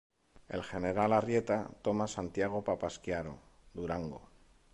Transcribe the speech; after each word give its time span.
El 0.57 0.63
general 0.69 1.13
Arrieta 1.13 1.57
toma 1.83 2.07
Santiago 2.07 2.63
Papasquiaro, 2.63 3.37
Durango. 3.75 4.27